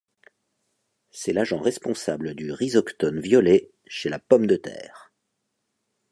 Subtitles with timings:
[1.11, 5.13] C'est l'agent responsable du rhizoctone violet chez la pomme de terre.